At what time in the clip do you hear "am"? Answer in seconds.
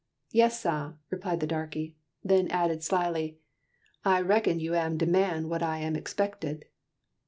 4.73-4.97, 5.61-5.95